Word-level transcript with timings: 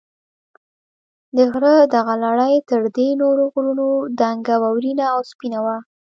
د 1.35 1.37
غره 1.51 1.75
دغه 1.95 2.13
لړۍ 2.25 2.55
تر 2.69 2.81
دې 2.95 3.09
نورو 3.21 3.43
غرونو 3.53 3.87
دنګه، 4.19 4.55
واورینه 4.63 5.05
او 5.15 5.19
سپینه 5.31 5.59
وه. 5.65 5.77